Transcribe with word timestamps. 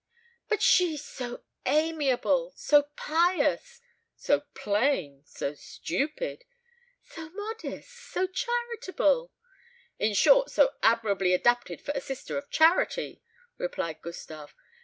"But 0.49 0.63
she, 0.63 0.97
so 0.97 1.43
amiable, 1.63 2.53
so 2.55 2.89
pious" 2.95 3.81
"So 4.27 4.39
plain, 4.55 5.21
so 5.27 5.53
stupid" 5.53 6.43
"So 7.11 7.29
modest, 7.29 7.91
so 8.11 8.25
charitable" 8.25 9.31
"In 9.99 10.15
short, 10.15 10.49
so 10.49 10.73
admirably 10.81 11.33
adapted 11.35 11.83
for 11.83 11.91
a 11.91 12.01
Sister 12.01 12.35
of 12.35 12.49
Charity," 12.49 13.21
replied 13.59 14.01
Gustave. 14.01 14.53